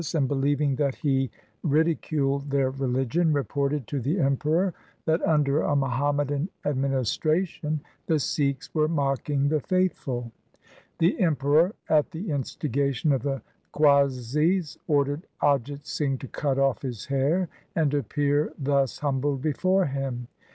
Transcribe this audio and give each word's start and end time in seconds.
LIFE 0.01 0.07
OF 0.07 0.13
GURU 0.13 0.29
GOBIND 0.31 0.33
SINGH 0.33 0.77
255 0.77 0.77
believing 0.79 0.87
that 0.87 0.95
he 0.95 1.31
ridiculed 1.61 2.49
their 2.49 2.69
religion, 2.71 3.33
reported 3.33 3.85
to 3.85 3.99
the 3.99 4.19
Emperor 4.19 4.73
that 5.05 5.21
under 5.21 5.61
a 5.61 5.75
Muhammadan 5.75 6.49
administra 6.65 7.45
tion 7.45 7.81
the 8.07 8.17
Sikhs 8.17 8.73
were 8.73 8.87
mocking 8.87 9.49
the 9.49 9.59
faithful. 9.59 10.31
The 10.97 11.19
Emperor 11.19 11.75
at 11.87 12.09
the 12.09 12.31
instigation 12.31 13.11
of 13.11 13.21
the 13.21 13.43
qazis 13.75 14.75
ordered 14.87 15.27
Ajit 15.39 15.85
Singh 15.85 16.17
to 16.17 16.27
cut 16.27 16.57
off 16.57 16.81
his 16.81 17.05
hair 17.05 17.47
and 17.75 17.93
appear 17.93 18.53
thus 18.57 18.97
humbled 19.01 19.43
before 19.43 19.85
him. 19.85 20.27